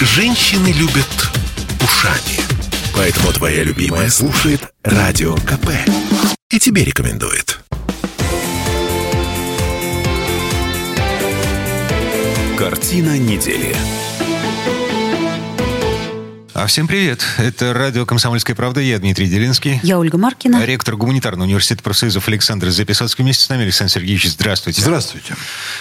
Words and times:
Женщины 0.00 0.72
любят 0.72 1.06
ушами. 1.82 2.38
Поэтому 2.94 3.32
твоя 3.32 3.64
любимая 3.64 4.10
слушает 4.10 4.60
Радио 4.84 5.34
КП. 5.36 5.70
И 6.50 6.58
тебе 6.58 6.84
рекомендует. 6.84 7.58
Картина 12.58 13.18
недели. 13.18 13.74
А 16.58 16.66
всем 16.66 16.86
привет. 16.86 17.22
Это 17.36 17.74
радио 17.74 18.06
«Комсомольская 18.06 18.56
правда». 18.56 18.80
Я 18.80 18.98
Дмитрий 18.98 19.26
Делинский. 19.26 19.78
Я 19.82 19.98
Ольга 19.98 20.16
Маркина. 20.16 20.64
Ректор 20.64 20.96
гуманитарного 20.96 21.44
университета 21.44 21.82
профсоюзов 21.82 22.28
Александр 22.28 22.70
Записоцкий. 22.70 23.22
Вместе 23.24 23.44
с 23.44 23.50
нами 23.50 23.64
Александр 23.64 23.92
Сергеевич. 23.92 24.30
Здравствуйте. 24.30 24.80
Здравствуйте. 24.80 25.36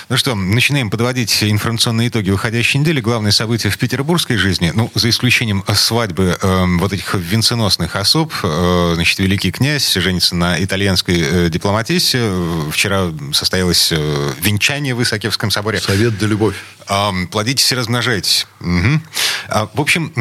Ну 0.09 0.18
что, 0.18 0.36
начинаем 0.36 0.90
подводить 0.90 1.41
информационные 1.46 2.09
итоги 2.09 2.30
уходящей 2.30 2.82
недели. 2.82 3.00
Главные 3.00 3.32
события 3.32 3.70
в 3.70 3.77
петербургской 3.77 4.36
жизни, 4.36 4.73
ну, 4.76 4.91
за 4.96 5.09
исключением 5.09 5.63
свадьбы 5.73 6.38
э, 6.41 6.66
вот 6.77 6.91
этих 6.91 7.13
венценосных 7.13 7.96
особ. 7.96 8.34
Э, 8.44 8.91
значит, 8.96 9.20
великий 9.20 9.54
князь 9.54 9.94
женится 9.94 10.35
на 10.35 10.62
итальянской 10.62 11.21
э, 11.21 11.49
дипломатисе. 11.49 12.30
Вчера 12.70 13.13
состоялось 13.32 13.94
э, 13.94 14.34
венчание 14.41 14.94
в 14.94 15.02
Исаакиевском 15.02 15.52
соборе. 15.52 15.80
Совет 15.80 16.18
да 16.18 16.27
любовь. 16.27 16.55
Э, 16.90 17.12
плодитесь 17.32 17.71
и 17.71 17.76
размножайтесь. 17.76 18.46
Угу. 18.60 19.02
А, 19.48 19.70
в 19.73 19.80
общем, 19.80 20.12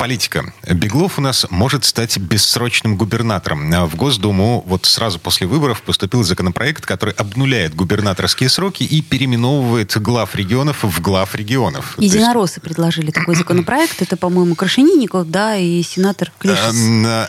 политика. 0.00 0.52
Беглов 0.66 1.18
у 1.18 1.22
нас 1.22 1.46
может 1.50 1.84
стать 1.84 2.16
бессрочным 2.16 2.96
губернатором. 2.96 3.70
В 3.86 3.96
Госдуму 3.96 4.64
вот 4.66 4.86
сразу 4.86 5.18
после 5.18 5.46
выборов 5.46 5.82
поступил 5.82 6.22
законопроект, 6.22 6.86
который 6.86 7.12
обнуляет 7.12 7.74
губернаторские 7.74 8.48
сроки 8.48 8.82
и 8.82 9.02
переименовывает 9.02 10.00
глав 10.00 10.34
регионов 10.34 10.84
в 10.84 11.00
глав 11.02 11.34
регионов. 11.34 11.96
Единороссы 11.98 12.54
есть... 12.54 12.62
предложили 12.62 13.10
такой 13.10 13.34
законопроект. 13.34 14.00
Это, 14.00 14.16
по-моему, 14.16 14.54
Крашенинников, 14.54 15.30
да, 15.30 15.56
и 15.56 15.82
сенатор 15.82 16.32
Клишес. 16.38 16.74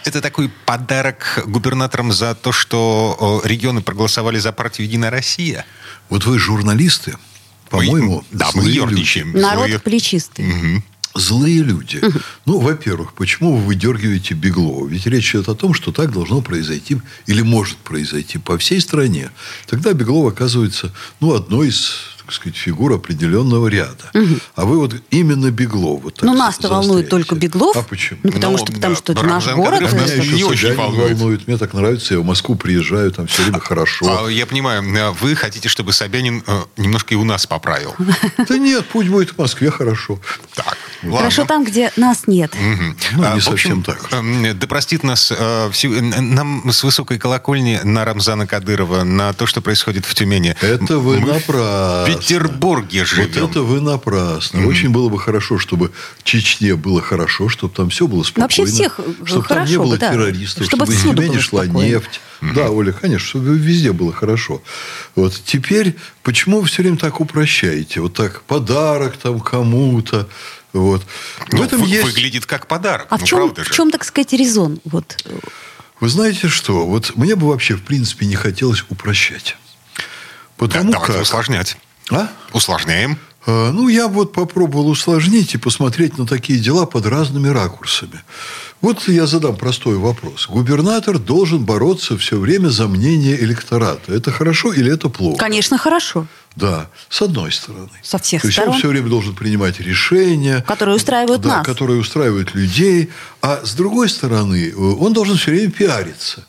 Это 0.06 0.22
такой 0.22 0.50
подарок 0.66 1.44
губернаторам 1.46 2.14
за 2.14 2.36
то, 2.36 2.54
что 2.54 3.42
регионы 3.44 3.82
проголосовали 3.82 4.40
за 4.40 4.54
партию 4.54 4.88
«Единая 4.88 5.12
Россия». 5.12 5.66
Вот 6.10 6.26
вы 6.26 6.40
журналисты, 6.40 7.18
по-моему, 7.70 8.24
да, 8.32 8.50
мы 8.54 8.64
ерничаем. 8.64 9.34
Народ 9.34 9.84
плечистый. 9.84 10.50
Угу 10.50 10.84
злые 11.16 11.62
люди. 11.64 11.98
Угу. 11.98 12.20
Ну, 12.46 12.60
во-первых, 12.60 13.14
почему 13.14 13.56
вы 13.56 13.66
выдергиваете 13.66 14.34
Беглова? 14.34 14.88
Ведь 14.88 15.06
речь 15.06 15.34
идет 15.36 15.50
о 15.50 15.56
том, 15.56 15.74
что 15.74 15.92
так 15.92 16.12
должно 16.12 16.42
произойти 16.42 17.02
или 17.28 17.42
может 17.42 17.78
произойти 17.78 18.38
по 18.38 18.58
всей 18.58 18.82
стране. 18.82 19.32
Тогда 19.68 19.94
Беглов 19.94 20.32
оказывается 20.34 20.94
ну, 21.20 21.34
одной 21.34 21.70
из 21.70 21.92
так 22.32 22.36
сказать, 22.36 22.56
фигур 22.56 22.94
определенного 22.94 23.68
ряда. 23.68 24.10
Угу. 24.14 24.36
А 24.56 24.66
вы 24.66 24.78
вот 24.78 24.96
именно 25.10 25.52
Беглов. 25.52 26.04
Вот 26.04 26.20
ну, 26.22 26.34
нас-то 26.34 26.70
волнует 26.70 27.10
только 27.10 27.36
Беглов. 27.36 27.76
А 27.76 27.84
почему? 27.84 28.20
Ну, 28.24 28.32
потому, 28.32 28.58
ну, 28.58 28.64
что, 28.64 28.72
потому 28.72 28.96
да, 28.96 29.00
что 29.02 29.12
это 29.12 29.24
наш 29.24 29.48
город. 29.54 29.82
Меня 29.92 30.14
еще 30.14 30.34
не 30.34 30.44
очень 30.46 30.74
волнует. 30.76 31.18
волнует. 31.18 31.48
Мне 31.48 31.58
так 31.58 31.74
нравится. 31.74 32.14
Я 32.14 32.22
в 32.22 32.24
Москву 32.24 32.56
приезжаю, 32.56 33.12
там 33.12 33.28
все 33.28 33.44
время 33.44 33.60
хорошо. 33.60 34.26
А, 34.26 34.30
я 34.30 34.46
понимаю, 34.46 34.82
а 34.98 35.12
вы 35.12 35.36
хотите, 35.36 35.68
чтобы 35.68 35.92
Собянин 35.92 36.42
э, 36.48 36.62
немножко 36.78 37.14
и 37.14 37.18
у 37.18 37.26
нас 37.26 37.46
поправил. 37.46 37.96
Да 38.48 38.58
нет, 38.58 38.86
пусть 38.92 39.10
будет 39.10 39.32
в 39.32 39.38
Москве 39.38 39.70
хорошо. 39.70 40.20
Так, 40.56 40.78
Хорошо 41.02 41.46
там, 41.46 41.64
где 41.64 41.92
нас 41.96 42.28
нет. 42.28 42.54
Ну, 43.14 43.36
не 43.36 43.42
совсем 43.42 43.84
так. 43.84 44.12
Эм, 44.12 44.58
да 44.58 44.68
простит 44.68 45.04
нас, 45.04 45.32
э, 45.36 45.72
нам 45.88 46.72
с 46.72 46.84
высокой 46.84 47.18
колокольни 47.18 47.80
на 47.84 48.06
Рамзана 48.06 48.48
Кадырова, 48.48 49.04
на 49.04 49.34
то, 49.34 49.46
что 49.46 49.62
происходит 49.62 50.06
в 50.06 50.14
Тюмени. 50.14 50.56
Это 50.62 50.98
вы 51.00 51.20
напрасно. 51.20 52.06
Петербурге 52.08 53.06
живем. 53.06 53.30
Вот 53.42 53.50
это 53.50 53.62
вы 53.62 53.82
напрасно. 53.82 54.60
Mm-hmm. 54.60 54.68
Очень 54.68 54.90
было 54.90 55.10
бы 55.10 55.20
хорошо, 55.20 55.58
чтобы 55.58 55.92
в 56.20 56.24
Чечне 56.24 56.76
было 56.76 57.02
хорошо, 57.02 57.50
чтобы 57.50 57.74
там 57.74 57.90
все 57.90 58.08
было 58.08 58.24
спокойно. 58.24 58.46
Вообще 58.46 58.66
всех 58.66 59.00
чтобы 59.26 59.44
хорошо, 59.44 59.66
там 59.66 59.66
не 59.66 59.78
было 59.78 59.98
да. 59.98 60.12
террористов, 60.12 60.66
чтобы, 60.66 60.86
чтобы 60.86 60.94
из 60.94 61.02
Тюмени 61.02 61.40
шла 61.40 61.64
спокойно. 61.64 61.88
нефть. 61.88 62.22
Mm-hmm. 62.42 62.54
Да, 62.54 62.70
Оля, 62.72 62.92
конечно, 62.92 63.28
чтобы 63.28 63.58
везде 63.58 63.92
было 63.92 64.12
хорошо. 64.12 64.62
Вот 65.16 65.40
теперь, 65.46 65.96
почему 66.24 66.62
вы 66.62 66.68
все 66.68 66.82
время 66.82 66.98
так 66.98 67.20
упрощаете? 67.20 68.02
Вот 68.02 68.14
так 68.14 68.42
подарок 68.44 69.18
там 69.18 69.40
кому-то. 69.40 70.28
Вот. 70.74 71.04
В 71.50 71.54
ну, 71.54 71.64
этом 71.64 71.82
вы, 71.82 71.88
есть... 71.88 72.04
Выглядит 72.04 72.46
как 72.46 72.68
подарок. 72.68 73.08
А 73.10 73.18
ну, 73.18 73.26
в, 73.26 73.28
чем, 73.28 73.54
в 73.54 73.72
чем, 73.72 73.92
так 73.92 74.04
сказать, 74.04 74.34
резон? 74.34 74.80
Вот. 74.86 75.24
Вы 76.00 76.10
знаете 76.10 76.48
что? 76.48 76.86
Вот 76.88 77.16
мне 77.16 77.36
бы 77.36 77.48
вообще, 77.48 77.76
в 77.76 77.84
принципе, 77.84 78.26
не 78.26 78.36
хотелось 78.36 78.84
упрощать. 78.90 79.58
Потому 80.58 80.92
да, 80.92 81.00
как... 81.00 81.22
усложнять. 81.22 81.78
А? 82.10 82.30
Усложняем. 82.54 83.18
А, 83.46 83.72
ну, 83.72 83.88
я 83.88 84.08
вот 84.08 84.34
попробовал 84.34 84.90
усложнить 84.90 85.56
и 85.56 85.58
посмотреть 85.58 86.18
на 86.18 86.28
такие 86.28 86.60
дела 86.60 86.86
под 86.86 87.06
разными 87.06 87.48
ракурсами. 87.48 88.22
Вот 88.82 89.08
я 89.08 89.26
задам 89.28 89.56
простой 89.56 89.98
вопрос. 89.98 90.48
Губернатор 90.48 91.20
должен 91.20 91.66
бороться 91.66 92.18
все 92.18 92.38
время 92.38 92.70
за 92.70 92.88
мнение 92.88 93.40
электората. 93.42 94.14
Это 94.14 94.32
хорошо 94.32 94.74
или 94.74 94.92
это 94.92 95.10
плохо? 95.10 95.38
Конечно, 95.38 95.78
хорошо. 95.78 96.28
Да, 96.56 96.90
с 97.10 97.22
одной 97.22 97.52
стороны. 97.52 97.90
Со 98.04 98.18
всех 98.18 98.42
То 98.42 98.52
сторон. 98.52 98.74
есть 98.74 98.76
он 98.76 98.80
все 98.80 98.90
время 98.90 99.10
должен 99.10 99.36
принимать 99.36 99.80
решения. 99.80 100.64
Которые 100.68 100.96
устраивают 100.96 101.42
да, 101.42 101.58
нас. 101.58 101.66
Которые 101.66 102.00
устраивают 102.00 102.54
людей. 102.54 103.10
А 103.42 103.62
с 103.64 103.74
другой 103.74 104.10
стороны, 104.10 104.76
он 104.76 105.14
должен 105.14 105.38
все 105.38 105.52
время 105.52 105.72
пиариться. 105.72 106.44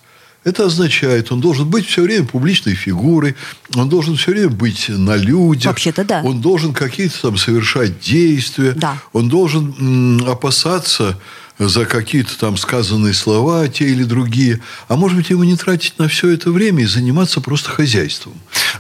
Это 0.44 0.66
означает, 0.66 1.30
он 1.30 1.40
должен 1.40 1.68
быть 1.68 1.86
все 1.86 2.02
время 2.02 2.26
публичной 2.26 2.74
фигурой, 2.74 3.36
он 3.76 3.88
должен 3.88 4.16
все 4.16 4.32
время 4.32 4.48
быть 4.48 4.88
на 4.88 5.16
людях. 5.16 5.66
Вообще-то 5.66 6.04
да. 6.04 6.20
Он 6.24 6.40
должен 6.40 6.72
какие-то 6.72 7.20
там 7.22 7.36
совершать 7.36 8.00
действия. 8.00 8.72
Да. 8.72 8.98
Он 9.12 9.28
должен 9.28 9.74
м, 9.78 10.28
опасаться 10.28 11.16
за 11.58 11.84
какие-то 11.84 12.36
там 12.38 12.56
сказанные 12.56 13.14
слова, 13.14 13.68
те 13.68 13.84
или 13.84 14.04
другие. 14.04 14.60
А 14.88 14.96
может 14.96 15.16
быть, 15.16 15.30
ему 15.30 15.44
не 15.44 15.56
тратить 15.56 15.98
на 15.98 16.08
все 16.08 16.30
это 16.30 16.50
время 16.50 16.82
и 16.82 16.86
заниматься 16.86 17.40
просто 17.40 17.70
хозяйством. 17.70 18.34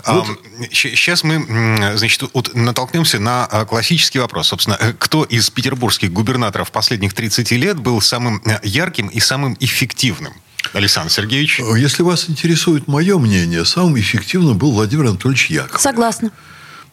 Вот. 0.06 0.26
Сейчас 0.72 1.22
мы, 1.22 1.94
значит, 1.96 2.24
вот 2.32 2.54
натолкнемся 2.54 3.18
на 3.18 3.44
а, 3.44 3.64
классический 3.66 4.18
вопрос. 4.18 4.48
Собственно, 4.48 4.76
э, 4.80 4.94
кто 4.98 5.24
из 5.24 5.50
петербургских 5.50 6.12
губернаторов 6.12 6.72
последних 6.72 7.14
30 7.14 7.50
лет 7.52 7.78
был 7.78 8.00
самым 8.00 8.42
э, 8.44 8.58
ярким 8.64 9.08
и 9.08 9.20
самым 9.20 9.56
эффективным? 9.60 10.32
Александр 10.72 11.10
Сергеевич? 11.10 11.60
Если 11.60 12.02
вас 12.02 12.28
интересует 12.30 12.88
мое 12.88 13.18
мнение, 13.18 13.64
самым 13.64 13.98
эффективным 13.98 14.58
был 14.58 14.72
Владимир 14.72 15.06
Анатольевич 15.06 15.50
Яков. 15.50 15.80
Согласна. 15.80 16.30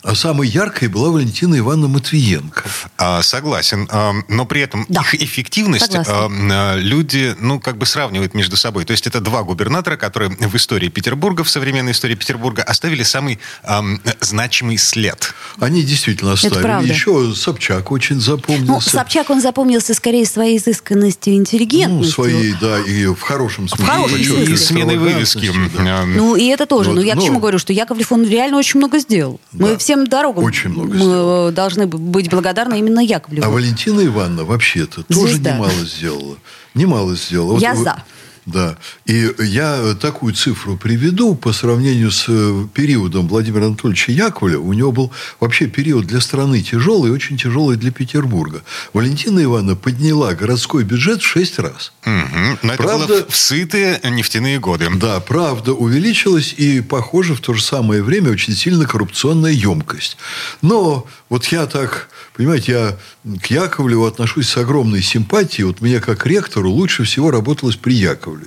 А 0.01 0.15
самой 0.15 0.47
яркой 0.47 0.87
была 0.87 1.09
Валентина 1.09 1.57
Ивановна 1.57 1.89
Матвиенко. 1.89 2.63
А, 2.97 3.21
согласен. 3.21 3.87
А, 3.91 4.13
но 4.29 4.45
при 4.45 4.61
этом 4.61 4.85
да. 4.87 5.01
их 5.01 5.15
эффективность 5.15 5.93
а, 5.93 6.75
люди, 6.77 7.35
ну, 7.39 7.59
как 7.59 7.77
бы 7.77 7.85
сравнивают 7.85 8.33
между 8.33 8.55
собой. 8.55 8.85
То 8.85 8.91
есть 8.91 9.07
это 9.07 9.19
два 9.19 9.43
губернатора, 9.43 9.97
которые 9.97 10.29
в 10.29 10.55
истории 10.55 10.87
Петербурга, 10.87 11.43
в 11.43 11.49
современной 11.49 11.91
истории 11.91 12.15
Петербурга 12.15 12.63
оставили 12.63 13.03
самый 13.03 13.39
а, 13.63 13.83
значимый 14.21 14.77
след. 14.77 15.33
Они 15.59 15.83
действительно 15.83 16.31
оставили. 16.33 16.87
Еще 16.87 17.33
Собчак 17.35 17.91
очень 17.91 18.21
запомнился. 18.21 18.71
Ну, 18.71 18.79
Собчак, 18.79 19.29
он 19.29 19.41
запомнился 19.41 19.93
скорее 19.93 20.25
своей 20.25 20.57
изысканностью 20.57 21.33
и 21.33 21.35
интеллигентностью. 21.35 22.23
Ну, 22.23 22.29
своей, 22.29 22.53
да, 22.61 22.79
и 22.79 23.05
в 23.07 23.19
хорошем 23.19 23.67
смысле. 23.67 23.85
В 23.85 23.89
хорошем 23.89 24.23
смысле. 24.23 24.53
И 24.53 24.57
сменой 24.57 24.97
вывески. 24.97 25.51
Да. 25.77 26.05
Ну, 26.05 26.37
и 26.37 26.45
это 26.45 26.65
тоже. 26.65 26.91
Вот, 26.91 26.95
но 26.95 27.01
я 27.01 27.15
но... 27.15 27.21
к 27.21 27.25
чему 27.25 27.39
говорю, 27.39 27.59
что 27.59 27.73
Яковлев, 27.73 28.13
он 28.13 28.25
реально 28.25 28.57
очень 28.57 28.79
много 28.79 28.99
сделал. 28.99 29.41
Да. 29.51 29.65
Мы 29.65 29.77
все 29.77 29.88
всем 29.89 30.05
дорогам 30.05 30.43
Очень 30.43 30.69
много 30.69 30.89
мы 30.89 30.95
сделала. 30.97 31.51
должны 31.51 31.87
быть 31.87 32.29
благодарны 32.29 32.77
именно 32.77 32.99
Яковлеву. 32.99 33.47
А 33.47 33.49
Валентина 33.49 34.05
Ивановна 34.05 34.43
вообще-то 34.43 35.01
тоже 35.03 35.39
немало 35.39 35.71
сделала. 35.83 36.37
Немало 36.75 37.15
сделала. 37.15 37.57
Я 37.57 37.73
вот, 37.73 37.83
за. 37.83 38.03
Да. 38.51 38.77
И 39.05 39.31
я 39.39 39.95
такую 39.99 40.33
цифру 40.33 40.77
приведу 40.77 41.35
по 41.35 41.53
сравнению 41.53 42.11
с 42.11 42.25
э, 42.27 42.65
периодом 42.73 43.27
Владимира 43.27 43.67
Анатольевича 43.67 44.11
Яковлева. 44.11 44.61
У 44.61 44.73
него 44.73 44.91
был 44.91 45.11
вообще 45.39 45.67
период 45.67 46.07
для 46.07 46.19
страны 46.21 46.61
тяжелый 46.61 47.11
очень 47.11 47.37
тяжелый 47.37 47.77
для 47.77 47.91
Петербурга. 47.91 48.63
Валентина 48.93 49.43
Ивановна 49.43 49.75
подняла 49.75 50.33
городской 50.33 50.83
бюджет 50.83 51.21
в 51.21 51.25
шесть 51.25 51.59
раз. 51.59 51.93
Угу. 52.05 52.59
Но 52.63 52.75
правда, 52.75 53.03
это 53.03 53.07
было 53.07 53.25
в 53.29 53.35
сытые 53.35 53.99
нефтяные 54.03 54.59
годы. 54.59 54.89
Да, 54.95 55.19
правда, 55.19 55.73
увеличилась 55.73 56.53
и, 56.57 56.81
похоже, 56.81 57.35
в 57.35 57.41
то 57.41 57.53
же 57.53 57.63
самое 57.63 58.01
время 58.01 58.31
очень 58.31 58.55
сильно 58.55 58.85
коррупционная 58.85 59.51
емкость. 59.51 60.17
Но 60.61 61.05
вот 61.29 61.45
я 61.45 61.65
так, 61.67 62.09
понимаете, 62.35 62.71
я 62.71 62.97
к 63.37 63.47
Яковлеву 63.47 64.05
отношусь 64.05 64.49
с 64.49 64.57
огромной 64.57 65.01
симпатией. 65.01 65.65
Вот 65.65 65.81
мне, 65.81 65.99
как 65.99 66.25
ректору, 66.25 66.71
лучше 66.71 67.03
всего 67.03 67.31
работалось 67.31 67.75
при 67.75 67.93
Яковлеве. 67.93 68.38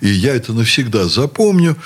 И 0.00 0.08
я 0.08 0.34
это 0.34 0.52
навсегда 0.52 1.06
запомню. 1.08 1.76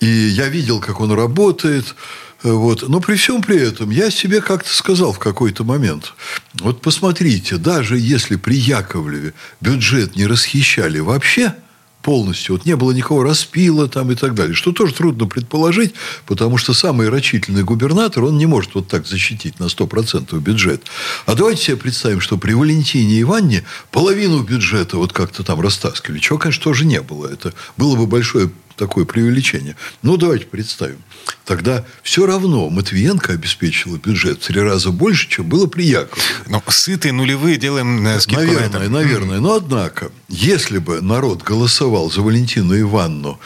И 0.00 0.06
я 0.06 0.48
видел, 0.48 0.80
как 0.80 1.00
он 1.00 1.12
работает. 1.12 1.94
Вот. 2.42 2.88
Но 2.88 3.00
при 3.00 3.16
всем 3.16 3.42
при 3.42 3.58
этом 3.58 3.90
я 3.90 4.10
себе 4.10 4.40
как-то 4.40 4.70
сказал 4.70 5.12
в 5.12 5.18
какой-то 5.18 5.64
момент. 5.64 6.14
Вот 6.54 6.80
посмотрите, 6.80 7.56
даже 7.56 7.98
если 7.98 8.36
при 8.36 8.56
Яковлеве 8.56 9.34
бюджет 9.60 10.16
не 10.16 10.26
расхищали 10.26 11.00
вообще, 11.00 11.54
полностью. 12.02 12.56
Вот 12.56 12.66
не 12.66 12.76
было 12.76 12.92
никакого 12.92 13.24
распила 13.24 13.88
там 13.88 14.10
и 14.10 14.14
так 14.14 14.34
далее. 14.34 14.54
Что 14.54 14.72
тоже 14.72 14.94
трудно 14.94 15.26
предположить, 15.26 15.94
потому 16.26 16.56
что 16.58 16.72
самый 16.72 17.08
рачительный 17.08 17.62
губернатор, 17.62 18.24
он 18.24 18.38
не 18.38 18.46
может 18.46 18.74
вот 18.74 18.88
так 18.88 19.06
защитить 19.06 19.60
на 19.60 19.64
100% 19.64 20.38
бюджет. 20.40 20.82
А 21.26 21.34
давайте 21.34 21.62
себе 21.62 21.76
представим, 21.76 22.20
что 22.20 22.38
при 22.38 22.52
Валентине 22.52 23.20
Ивановне 23.20 23.64
половину 23.90 24.42
бюджета 24.42 24.96
вот 24.96 25.12
как-то 25.12 25.42
там 25.42 25.60
растаскивали. 25.60 26.18
Чего, 26.18 26.38
конечно, 26.38 26.62
тоже 26.62 26.84
не 26.84 27.00
было. 27.00 27.26
Это 27.26 27.52
было 27.76 27.96
бы 27.96 28.06
большое 28.06 28.50
такое 28.80 29.04
преувеличение. 29.04 29.76
Ну, 30.02 30.16
давайте 30.16 30.46
представим. 30.46 30.98
Тогда 31.44 31.84
все 32.02 32.26
равно 32.26 32.70
Матвиенко 32.70 33.34
обеспечила 33.34 33.98
бюджет 33.98 34.42
в 34.42 34.46
три 34.46 34.60
раза 34.60 34.90
больше, 34.90 35.28
чем 35.28 35.48
было 35.48 35.66
при 35.66 35.84
Яковлеве. 35.84 36.10
Ну, 36.46 36.62
сытые 36.68 37.12
нулевые 37.12 37.58
делаем 37.58 38.06
э, 38.06 38.20
скидку 38.20 38.40
наверное, 38.40 38.68
на 38.68 38.76
это. 38.76 38.88
Наверное, 38.88 39.40
Но, 39.40 39.54
однако, 39.54 40.10
если 40.28 40.78
бы 40.78 41.02
народ 41.02 41.42
голосовал 41.42 42.10
за 42.10 42.22
Валентину 42.22 42.78
Ивановну 42.80 43.38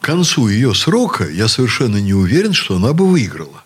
к 0.00 0.04
концу 0.04 0.48
ее 0.48 0.74
срока, 0.74 1.28
я 1.28 1.46
совершенно 1.46 1.98
не 1.98 2.12
уверен, 2.12 2.52
что 2.52 2.76
она 2.76 2.92
бы 2.92 3.06
выиграла. 3.06 3.62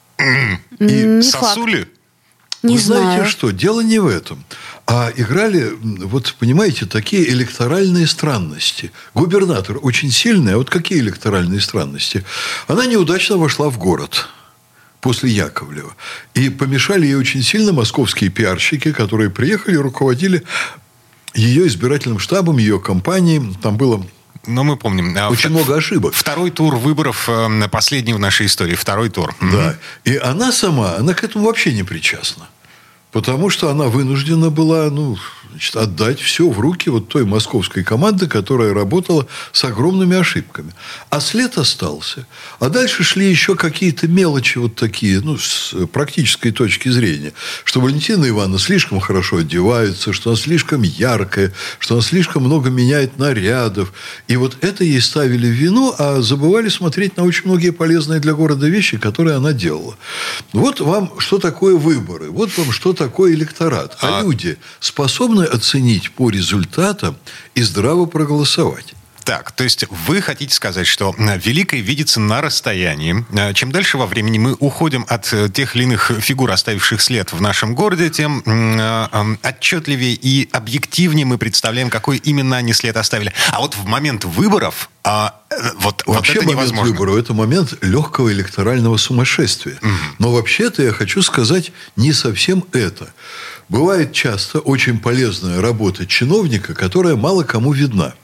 Не 0.79 1.23
Сосули? 1.23 1.79
факт. 1.79 1.96
Не 2.63 2.77
Вы 2.77 2.81
знаете 2.83 3.17
знаю. 3.19 3.27
что? 3.27 3.51
Дело 3.51 3.81
не 3.81 3.99
в 3.99 4.07
этом. 4.07 4.45
А 4.87 5.13
играли, 5.17 5.73
вот 5.83 6.35
понимаете, 6.39 6.87
такие 6.87 7.29
электоральные 7.29 8.07
странности. 8.07 8.93
Губернатор 9.15 9.79
очень 9.83 10.11
сильный, 10.11 10.55
а 10.55 10.57
вот 10.59 10.71
какие 10.71 10.99
электоральные 11.01 11.61
странности? 11.61 12.25
Она 12.67 12.87
неудачно 12.87 13.37
вошла 13.37 13.69
в 13.69 13.79
город 13.79 14.29
после 15.01 15.31
Яковлева. 15.31 15.95
И 16.35 16.49
помешали 16.49 17.07
ей 17.07 17.15
очень 17.15 17.43
сильно 17.43 17.73
московские 17.73 18.31
пиарщики, 18.31 18.93
которые 18.93 19.31
приехали 19.31 19.75
и 19.75 19.79
руководили 19.79 20.43
ее 21.35 21.67
избирательным 21.67 22.19
штабом, 22.19 22.59
ее 22.59 22.81
компанией. 22.81 23.55
Там 23.63 23.77
было 23.77 24.05
Но 24.47 24.65
мы 24.65 24.77
помним. 24.77 25.17
очень 25.29 25.51
вт- 25.51 25.53
много 25.53 25.77
ошибок. 25.77 26.15
Второй 26.15 26.51
тур 26.51 26.77
выборов, 26.77 27.29
э, 27.29 27.69
последний 27.69 28.15
в 28.15 28.19
нашей 28.19 28.47
истории, 28.47 28.75
второй 28.75 29.09
тур. 29.11 29.35
Да. 29.41 29.77
И 30.05 30.17
она 30.17 30.53
сама, 30.53 30.97
она 30.97 31.15
к 31.15 31.25
этому 31.25 31.47
вообще 31.47 31.73
не 31.73 31.83
причастна. 31.83 32.49
Потому 33.13 33.51
что 33.51 33.71
она 33.71 33.85
вынуждена 33.85 34.51
была 34.51 34.91
ну, 34.91 35.17
значит, 35.57 35.77
отдать 35.77 36.21
все 36.21 36.51
в 36.51 36.61
руки 36.61 36.91
вот 36.91 37.09
той 37.09 37.25
московской 37.25 37.83
команды, 37.83 38.27
которая 38.27 38.75
работала 38.75 39.27
с 39.53 39.65
огромными 39.65 40.15
ошибками. 40.17 40.75
А 41.09 41.19
след 41.19 41.57
остался. 41.57 42.27
А 42.61 42.69
дальше 42.69 43.05
шли 43.05 43.29
еще 43.29 43.57
какие-то 43.57 44.07
мелочи 44.07 44.59
вот 44.59 44.75
такие, 44.75 45.21
ну, 45.21 45.39
с 45.39 45.75
практической 45.93 46.51
точки 46.51 46.91
зрения. 46.91 47.33
Что 47.65 47.81
Валентина 47.81 48.29
Ивановна 48.29 48.59
слишком 48.59 49.01
хорошо 49.01 49.39
одевается, 49.39 50.13
что 50.13 50.31
она 50.31 50.39
слишком 50.39 50.83
яркая, 50.83 51.53
что 51.79 51.95
она 51.95 52.03
слишком 52.03 52.45
много 52.45 52.69
меняет 52.69 53.19
нарядов. 53.19 53.95
И 54.29 54.37
вот 54.37 54.59
это 54.61 54.85
ей 54.85 55.01
ставили 55.01 55.47
в 55.47 55.53
вину, 55.53 55.95
а 55.99 56.21
забывали 56.21 56.69
смотреть 56.69 57.17
на 57.17 57.25
очень 57.25 57.47
многие 57.47 57.71
полезные 57.71 58.21
для 58.21 58.35
города 58.35 58.69
вещи, 58.69 58.99
которые 58.99 59.37
она 59.37 59.55
делала. 59.55 59.97
Вот 60.53 60.81
вам 60.81 61.19
что 61.19 61.39
такое 61.39 61.77
выборы, 61.77 62.31
вот 62.31 62.57
вам 62.59 62.73
что 62.73 62.93
такое 62.93 63.33
электорат. 63.33 63.97
А, 64.03 64.19
А- 64.19 64.23
люди 64.23 64.59
способны 64.81 65.46
оценить 65.47 66.11
по 66.13 66.31
результатам 66.31 67.17
и 67.55 67.63
здраво 67.63 68.07
проголосовать. 68.07 68.95
Так, 69.27 69.51
то 69.51 69.65
есть 69.65 69.85
вы 70.07 70.23
хотите 70.23 70.55
сказать, 70.55 70.87
что 70.87 71.13
э, 71.19 71.39
великое 71.39 71.81
видится 71.81 72.21
на 72.21 72.41
расстоянии. 72.41 73.27
Э, 73.37 73.53
Чем 73.55 73.73
дальше 73.73 73.99
во 73.99 74.07
времени 74.07 74.39
мы 74.39 74.55
уходим 74.61 75.05
от 75.09 75.33
э, 75.33 75.49
тех 75.49 75.75
или 75.75 75.83
иных 75.83 76.13
фигур, 76.21 76.49
оставивших 76.53 77.01
след 77.01 77.33
в 77.33 77.41
нашем 77.41 77.75
городе, 77.75 78.09
тем 78.09 78.39
отчетливее 79.43 80.15
и 80.15 80.49
объективнее 80.53 81.27
мы 81.27 81.39
представляем, 81.39 81.91
какой 81.91 82.19
именно 82.19 82.57
они 82.57 82.73
след 82.73 82.97
оставили. 82.97 83.33
А 83.51 83.59
вот 83.59 83.75
в 83.75 83.85
момент 83.85 84.25
выборов 84.25 84.91
а, 85.03 85.41
вот, 85.79 86.05
вот 86.07 86.17
Вообще 86.17 86.35
это 86.35 86.43
момент 86.43 86.61
невозможно. 86.61 86.93
выборов– 86.93 87.17
это 87.19 87.35
момент 87.35 87.75
легкого 87.83 88.33
электорального 88.33 88.97
сумасшествия. 88.97 89.79
Но 90.21 90.31
вообще-то 90.31 90.85
я 90.85 90.93
хочу 90.93 91.21
сказать 91.23 91.73
не 91.97 92.13
совсем 92.13 92.65
это. 92.73 93.09
Бывает 93.69 94.13
часто 94.13 94.61
очень 94.61 95.01
полезная 95.01 95.61
работа 95.61 96.07
чиновника, 96.07 96.73
которая 96.75 97.17
мало 97.17 97.43
кому 97.43 97.73
видна. 97.73 98.15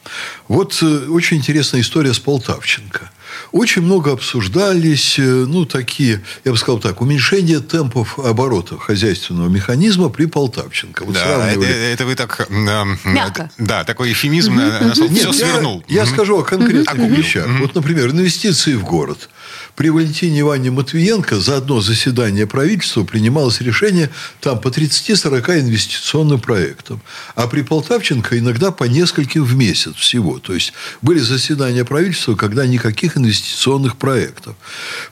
Вот 0.46 0.78
э, 0.82 1.06
очень 1.08 1.38
интересная 1.38 1.80
история 1.80 2.14
с 2.14 2.20
Полтавченко. 2.20 3.10
Очень 3.50 3.82
много 3.82 4.12
обсуждались, 4.12 5.18
э, 5.18 5.22
ну, 5.22 5.64
такие, 5.66 6.22
я 6.44 6.52
бы 6.52 6.58
сказал 6.58 6.78
так, 6.78 7.00
уменьшение 7.00 7.60
темпов 7.60 8.18
оборота 8.18 8.78
хозяйственного 8.78 9.48
механизма 9.48 10.08
при 10.08 10.26
Полтавченко. 10.26 11.04
Вот 11.04 11.14
Да, 11.14 11.20
это, 11.20 11.28
сравнивали 11.60 11.92
это 11.92 12.06
вы 12.06 12.14
так... 12.14 12.46
м, 12.50 12.98
Мягко. 13.04 13.50
Да, 13.58 13.84
такой 13.84 14.12
эфемизм 14.12 14.54
на, 14.54 14.80
на 14.80 14.94
слово 14.94 15.10
нет, 15.10 15.18
«все 15.18 15.28
я- 15.28 15.32
свернул». 15.52 15.84
Я, 15.88 16.06
скажу 16.06 16.38
о 16.38 16.42
конкретных 16.44 17.10
вещах. 17.10 17.46
Вот, 17.60 17.74
например, 17.74 18.10
инвестиции 18.10 18.74
в 18.74 18.84
город. 18.84 19.28
При 19.74 19.88
Валентине 19.90 20.40
Ивановне 20.40 20.70
Матвиенко 20.70 21.36
за 21.40 21.56
одно 21.56 21.80
заседание 21.80 22.46
правительства 22.46 23.04
принималось 23.04 23.60
решение 23.62 24.10
там 24.40 24.60
по 24.60 24.68
30-40 24.68 25.60
инвестиционным 25.60 26.40
проектам. 26.40 27.00
А 27.34 27.46
при 27.48 27.62
Полтавченко 27.62 28.38
иногда 28.38 28.70
по 28.70 28.84
нескольким 28.84 29.44
в 29.44 29.54
месяц 29.56 29.94
всего. 29.96 30.38
То 30.38 30.52
есть 30.54 30.72
были 31.00 31.18
заседания 31.20 31.84
правительства, 31.84 32.34
когда 32.34 32.66
никаких 32.66 33.16
инвестиционных 33.32 33.96
проектов. 33.96 34.54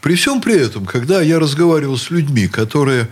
При 0.01 0.15
всем 0.15 0.41
при 0.41 0.55
этом, 0.55 0.85
когда 0.85 1.23
я 1.23 1.39
разговаривал 1.39 1.97
с 1.97 2.11
людьми, 2.11 2.49
которые 2.49 3.09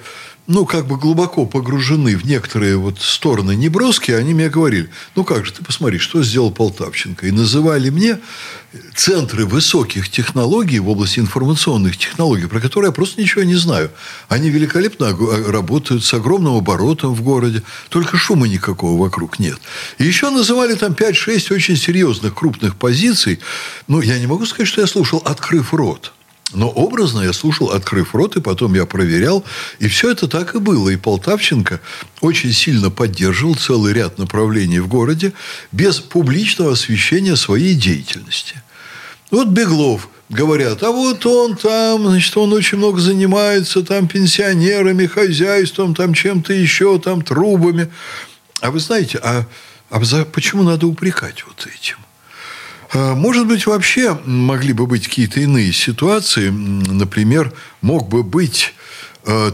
ну, 0.48 0.64
как 0.64 0.86
бы 0.86 0.96
глубоко 0.96 1.44
погружены 1.44 2.16
в 2.16 2.24
некоторые 2.24 2.78
вот 2.78 3.00
стороны 3.00 3.54
неброские, 3.54 4.16
они 4.16 4.32
мне 4.32 4.48
говорили, 4.48 4.88
ну, 5.14 5.22
как 5.22 5.44
же, 5.44 5.52
ты 5.52 5.62
посмотри, 5.62 5.98
что 5.98 6.22
сделал 6.22 6.50
Полтавченко. 6.50 7.26
И 7.26 7.30
называли 7.30 7.90
мне 7.90 8.18
центры 8.94 9.44
высоких 9.44 10.08
технологий 10.08 10.78
в 10.78 10.88
области 10.88 11.20
информационных 11.20 11.98
технологий, 11.98 12.46
про 12.46 12.60
которые 12.60 12.88
я 12.88 12.92
просто 12.92 13.20
ничего 13.20 13.44
не 13.44 13.56
знаю. 13.56 13.90
Они 14.30 14.48
великолепно 14.48 15.10
ог- 15.10 15.48
работают 15.48 16.02
с 16.02 16.14
огромным 16.14 16.54
оборотом 16.54 17.14
в 17.14 17.20
городе, 17.20 17.62
только 17.90 18.16
шума 18.16 18.48
никакого 18.48 18.98
вокруг 18.98 19.38
нет. 19.38 19.58
И 19.98 20.04
еще 20.04 20.30
называли 20.30 20.74
там 20.76 20.92
5-6 20.92 21.52
очень 21.54 21.76
серьезных 21.76 22.34
крупных 22.34 22.76
позиций. 22.76 23.38
Ну, 23.86 24.00
я 24.00 24.18
не 24.18 24.26
могу 24.26 24.46
сказать, 24.46 24.68
что 24.68 24.80
я 24.80 24.86
слушал, 24.86 25.22
открыв 25.26 25.74
рот. 25.74 26.14
Но 26.54 26.70
образно 26.70 27.20
я 27.20 27.32
слушал, 27.32 27.70
открыв 27.70 28.14
рот, 28.14 28.36
и 28.36 28.40
потом 28.40 28.74
я 28.74 28.86
проверял. 28.86 29.44
И 29.80 29.88
все 29.88 30.10
это 30.10 30.28
так 30.28 30.54
и 30.54 30.58
было. 30.58 30.88
И 30.88 30.96
Полтавченко 30.96 31.80
очень 32.20 32.52
сильно 32.52 32.90
поддерживал 32.90 33.54
целый 33.54 33.92
ряд 33.92 34.18
направлений 34.18 34.80
в 34.80 34.88
городе 34.88 35.34
без 35.72 36.00
публичного 36.00 36.72
освещения 36.72 37.36
своей 37.36 37.74
деятельности. 37.74 38.62
Вот 39.30 39.48
Беглов 39.48 40.08
говорят, 40.30 40.82
а 40.82 40.90
вот 40.90 41.24
он 41.26 41.54
там, 41.54 42.06
значит, 42.08 42.34
он 42.36 42.52
очень 42.54 42.78
много 42.78 42.98
занимается 43.00 43.82
там 43.82 44.08
пенсионерами, 44.08 45.06
хозяйством, 45.06 45.94
там 45.94 46.14
чем-то 46.14 46.54
еще, 46.54 46.98
там 46.98 47.20
трубами. 47.20 47.90
А 48.62 48.70
вы 48.70 48.80
знаете, 48.80 49.18
а, 49.22 49.44
а 49.90 50.02
за- 50.02 50.24
почему 50.24 50.62
надо 50.62 50.86
упрекать 50.86 51.44
вот 51.46 51.66
этим? 51.66 51.96
А, 52.92 53.14
Может 53.14 53.46
быть, 53.46 53.66
вообще 53.66 54.18
могли 54.24 54.72
бы 54.72 54.86
быть 54.86 55.08
какие-то 55.08 55.40
иные 55.40 55.72
ситуации. 55.72 56.48
Например, 56.50 57.52
мог 57.82 58.08
бы 58.08 58.22
быть 58.22 58.72
э, 58.72 58.77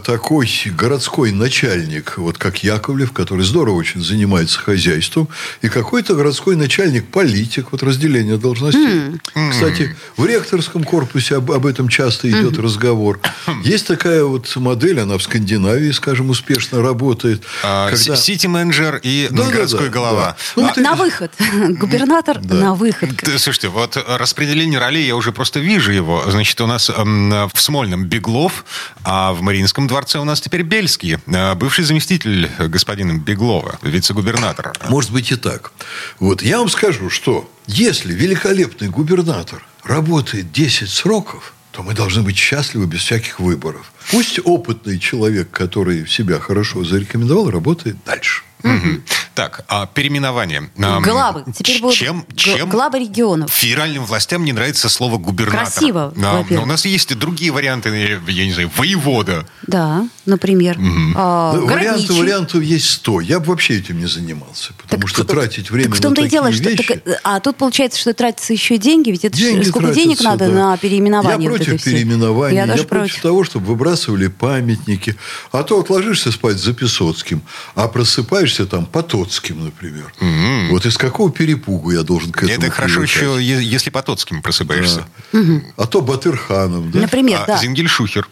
такой 0.05 0.49
городской 0.77 1.33
начальник, 1.33 2.15
вот 2.19 2.39
как 2.39 2.63
Яковлев, 2.63 3.13
который 3.13 3.45
здорово 3.45 3.75
очень 3.77 4.03
занимается 4.03 4.59
хозяйством, 4.61 5.29
и 5.63 5.69
какой-то 5.69 6.15
городской 6.15 6.55
начальник, 6.57 7.07
политик, 7.07 7.73
вот 7.73 7.83
разделение 7.83 8.37
должностей. 8.37 9.21
Кстати, 9.51 9.97
в 10.17 10.25
ректорском 10.27 10.85
корпусе 10.85 11.37
об, 11.37 11.51
об 11.51 11.67
этом 11.67 11.89
часто 11.89 12.31
идет 12.31 12.59
разговор. 12.59 13.21
Есть 13.65 13.87
такая 13.87 14.25
вот 14.25 14.55
модель, 14.57 15.01
она 15.01 15.19
в 15.19 15.23
Скандинавии, 15.23 15.91
скажем, 15.91 16.31
успешно 16.31 16.81
работает. 16.83 17.43
А, 17.63 17.91
когда- 17.91 18.17
Сити-менеджер 18.17 19.01
и 19.03 19.29
Да, 19.31 19.45
да, 19.45 19.51
городской 19.51 19.87
да, 19.87 19.93
голова. 19.93 20.27
да. 20.27 20.37
Ну, 20.57 20.63
На, 20.63 20.71
это- 20.71 20.81
на 20.83 20.95
выход. 20.95 21.33
Губернатор 21.71 22.41
на 22.45 22.75
выход. 22.75 23.11
Да, 23.23 23.39
Слушайте, 23.39 23.69
вот 23.69 23.97
э, 23.97 24.03
распределение 24.19 24.79
ролей, 24.79 25.07
я 25.07 25.17
уже 25.17 25.33
просто 25.33 25.61
вижу 25.61 25.91
его. 25.93 26.23
Значит, 26.29 26.61
у 26.61 26.67
нас 26.67 26.91
э, 26.91 26.95
в 26.95 27.61
Смольном 27.61 28.05
Беглов, 28.05 28.65
а 29.03 29.33
в 29.33 29.43
Мариинском 29.65 29.87
дворце 29.87 30.19
у 30.19 30.25
нас 30.25 30.43
теперь 30.43 30.63
Бельский, 30.63 31.17
э, 31.25 31.55
бывший 31.55 31.85
заместитель 31.85 32.51
господина 32.59 33.17
Беглова, 33.17 33.79
вице-губернатора. 33.81 34.75
Может 34.91 35.11
быть 35.11 35.33
и 35.33 35.37
так. 35.37 35.73
Вот 36.21 36.43
я 36.43 36.59
вам 36.59 36.69
скажу, 36.69 37.09
что 37.09 37.51
если 37.67 38.13
великолепный 38.13 38.91
губернатор 38.91 39.65
работает 39.83 40.53
10 40.53 40.91
сроков, 40.91 41.55
то 41.71 41.83
мы 41.83 41.95
должны 41.95 42.21
быть 42.21 42.37
счастливы 42.37 42.85
без 42.85 43.01
всяких 43.01 43.41
выборов. 43.41 43.91
Пусть 44.11 44.39
опытный 44.45 44.99
человек, 44.99 45.51
который 45.51 46.07
себя 46.07 46.39
хорошо 46.41 46.85
зарекомендовал, 46.85 47.51
работает 47.51 47.97
дальше. 48.05 48.43
Мгм. 48.63 49.03
Так, 49.35 49.65
а 49.69 49.87
переименование. 49.87 50.71
Главы. 50.77 51.45
Теперь 51.53 51.81
будут 51.81 51.97
чем, 51.97 52.25
чем 52.37 52.69
главы 52.69 53.01
регионов. 53.01 53.51
Федеральным 53.51 54.05
властям 54.05 54.45
не 54.45 54.53
нравится 54.53 54.89
слово 54.89 55.19
губернатор. 55.19 55.73
Красиво, 55.73 56.15
а, 56.17 56.45
Но 56.49 56.63
у 56.63 56.67
нас 56.67 56.85
есть 56.85 57.11
и 57.11 57.15
другие 57.15 57.51
варианты, 57.51 58.21
я 58.29 58.47
не 58.47 58.53
знаю, 58.53 58.71
воевода. 58.77 59.47
Да, 59.67 60.09
например. 60.25 60.79
Угу. 60.79 61.15
А, 61.17 61.53
вариантов, 61.53 62.17
вариантов 62.17 62.63
есть 62.63 62.89
сто. 62.89 63.21
Я 63.21 63.41
бы 63.41 63.47
вообще 63.47 63.79
этим 63.79 63.99
не 63.99 64.07
занимался. 64.07 64.73
Потому 64.75 65.03
так, 65.03 65.11
что 65.11 65.25
тратить 65.25 65.71
время 65.71 65.91
так 65.91 65.99
в 65.99 66.03
том-то 66.03 66.23
на 66.23 66.27
и 66.27 66.29
дело, 66.29 66.53
что, 66.53 66.71
вещи... 66.71 66.85
Так, 66.87 67.21
а 67.25 67.41
тут 67.41 67.57
получается, 67.57 67.99
что 67.99 68.15
тратятся 68.15 68.53
еще 68.53 68.79
деньги, 68.79 69.11
ведь 69.11 69.25
это 69.25 69.37
деньги 69.37 69.65
сколько 69.65 69.93
денег 69.93 70.21
надо 70.21 70.47
да. 70.47 70.53
на 70.53 70.77
переименование? 70.77 71.51
Я 71.51 71.57
против 71.57 71.83
переименования. 71.83 72.67
Я, 72.67 72.73
я 72.73 72.85
против, 72.85 72.89
против 72.89 73.23
того, 73.23 73.45
чтобы 73.45 73.67
выбрасывали 73.67 74.29
памятники. 74.29 75.17
А 75.51 75.65
то 75.65 75.79
вот 75.79 75.91
ложишься 75.91 76.31
спать 76.31 76.59
за 76.59 76.73
Песоцким, 76.73 77.43
а 77.75 77.89
просыпаешься 77.89 78.67
там 78.67 78.87
Потоцким, 79.25 79.65
например. 79.65 80.13
Mm-hmm. 80.21 80.69
Вот 80.71 80.87
из 80.87 80.99
какого 80.99 81.31
перепугу 81.31 81.91
я 81.93 82.03
должен 82.03 82.31
к 82.31 82.43
этому 82.43 82.67
Это 82.67 82.71
хорошо 82.71 83.03
еще, 83.03 83.39
если 83.41 83.91
Потоцким 83.91 84.43
просыпаешься. 84.43 85.07
Да. 85.33 85.41
Угу. 85.41 85.63
А 85.77 85.87
то 85.87 86.01
Батырханом. 86.01 86.91
Да? 86.91 87.01
Например, 87.01 87.41
а 87.43 87.47
да. 87.47 87.59
Зингельшухер 87.59 88.29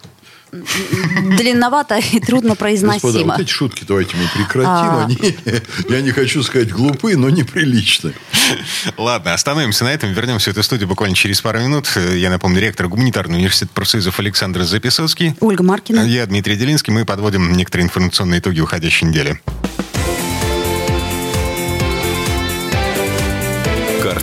длинновато 0.52 1.98
и 2.12 2.20
трудно 2.20 2.56
произносимо. 2.56 3.10
Господа, 3.10 3.24
вот 3.24 3.40
эти 3.40 3.50
шутки 3.50 3.84
давайте 3.88 4.16
мы 4.18 4.24
прекратим. 4.34 4.68
А... 4.68 5.04
Они, 5.06 5.16
я 5.88 6.02
не 6.02 6.10
хочу 6.10 6.42
сказать 6.42 6.70
глупые, 6.70 7.16
но 7.16 7.30
неприличные. 7.30 8.12
Ладно, 8.98 9.32
остановимся 9.32 9.84
на 9.84 9.94
этом. 9.94 10.12
Вернемся 10.12 10.50
в 10.50 10.52
эту 10.52 10.62
студию 10.62 10.88
буквально 10.88 11.16
через 11.16 11.40
пару 11.40 11.60
минут. 11.60 11.88
Я 11.96 12.28
напомню, 12.28 12.60
ректор 12.60 12.86
Гуманитарного 12.88 13.38
университета 13.38 13.72
профсоюзов 13.72 14.20
Александр 14.20 14.64
Записовский. 14.64 15.34
Ольга 15.40 15.62
Маркина. 15.62 16.00
Я 16.00 16.26
Дмитрий 16.26 16.56
Делинский. 16.56 16.92
Мы 16.92 17.06
подводим 17.06 17.52
некоторые 17.52 17.86
информационные 17.86 18.40
итоги 18.40 18.60
уходящей 18.60 19.08
недели. 19.08 19.40